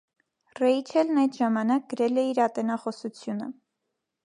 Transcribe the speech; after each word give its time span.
Ռեյչելն 0.59 1.19
այդ 1.25 1.37
ժամանակ 1.41 1.85
գրել 1.93 2.23
է 2.23 2.25
իր 2.31 2.41
ատենախոսությունը։ 2.47 3.53